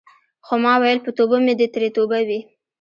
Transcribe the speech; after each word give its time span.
خو 0.45 0.53
ما 0.63 0.73
ویل 0.81 0.99
په 1.03 1.11
توبو 1.17 1.37
مې 1.45 1.53
دې 1.59 1.67
ترې 1.73 1.89
توبه 1.95 2.19
وي. 2.27 2.39